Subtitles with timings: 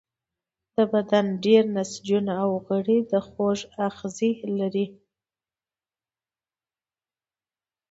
[0.75, 4.87] د بدن ډیری نسجونه او غړي د خوږ آخذې لري.